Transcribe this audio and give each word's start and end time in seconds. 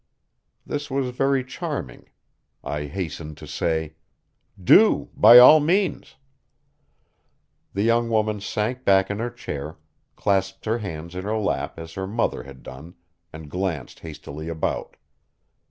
This 0.65 0.89
was 0.89 1.11
very 1.11 1.43
charming. 1.45 2.09
I 2.63 2.85
hastened 2.87 3.37
to 3.37 3.45
say: 3.45 3.97
"Do, 4.59 5.09
by 5.15 5.37
all 5.37 5.59
means." 5.59 6.15
The 7.75 7.83
young 7.83 8.09
woman 8.09 8.41
sank 8.41 8.83
back 8.83 9.11
in 9.11 9.19
her 9.19 9.29
chair, 9.29 9.77
clasped 10.15 10.65
her 10.65 10.79
hands 10.79 11.13
in 11.13 11.23
her 11.25 11.37
lap 11.37 11.77
as 11.77 11.93
her 11.93 12.07
mother 12.07 12.41
had 12.41 12.63
done, 12.63 12.95
and 13.31 13.47
glanced 13.47 13.99
hastily 13.99 14.49
about. 14.49 14.97